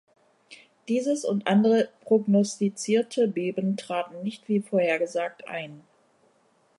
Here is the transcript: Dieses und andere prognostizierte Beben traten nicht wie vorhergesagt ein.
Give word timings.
Dieses 0.87 1.23
und 1.25 1.45
andere 1.45 1.89
prognostizierte 2.05 3.27
Beben 3.27 3.77
traten 3.77 4.23
nicht 4.23 4.47
wie 4.47 4.59
vorhergesagt 4.59 5.47
ein. 5.47 5.83